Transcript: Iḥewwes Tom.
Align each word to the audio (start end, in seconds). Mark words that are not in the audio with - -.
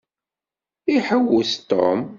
Iḥewwes 0.95 1.51
Tom. 1.69 1.99